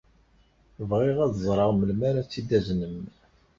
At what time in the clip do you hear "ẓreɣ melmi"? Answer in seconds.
1.45-2.05